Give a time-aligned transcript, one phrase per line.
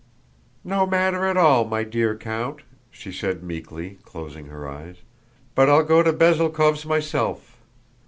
[0.63, 4.95] "No matter at all, my dear count," she said, meekly closing her eyes.
[5.53, 7.57] "But I'll go to Bezúkhov's myself.